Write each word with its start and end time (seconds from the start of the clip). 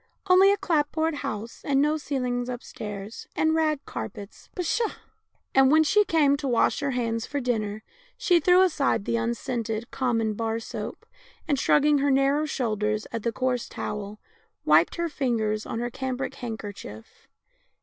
Only 0.25 0.51
a 0.51 0.57
clap 0.57 0.91
board 0.91 1.13
house, 1.17 1.61
and 1.63 1.79
no 1.79 1.95
ceilings 1.95 2.49
upstairs, 2.49 3.27
and 3.35 3.53
rag 3.53 3.85
carpets— 3.85 4.49
pshaw!" 4.57 4.95
And 5.53 5.69
v/hen 5.69 5.83
she 5.83 6.05
came 6.05 6.35
to 6.37 6.47
wash 6.47 6.79
her 6.79 6.89
hands 6.89 7.27
for 7.27 7.39
dinner, 7.39 7.83
she 8.17 8.39
threw 8.39 8.63
aside 8.63 9.05
the 9.05 9.17
unscented, 9.17 9.91
common 9.91 10.33
bar 10.33 10.59
soap, 10.59 11.05
and, 11.47 11.59
shrugging 11.59 11.99
her 11.99 12.09
narrow 12.09 12.47
shoulders 12.47 13.05
at 13.11 13.21
the 13.21 13.31
coarse 13.31 13.69
towel, 13.69 14.19
wiped 14.65 14.95
her 14.95 15.07
fingers 15.07 15.67
on 15.67 15.77
her 15.77 15.91
cambric 15.91 16.33
handkerchief. 16.33 17.27